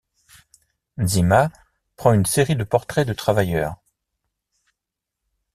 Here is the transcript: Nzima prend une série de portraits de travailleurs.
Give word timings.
Nzima 0.97 1.51
prend 1.95 2.13
une 2.13 2.25
série 2.25 2.55
de 2.55 2.63
portraits 2.63 3.07
de 3.07 3.13
travailleurs. 3.13 3.75